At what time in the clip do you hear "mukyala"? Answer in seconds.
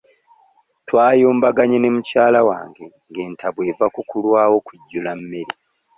1.95-2.39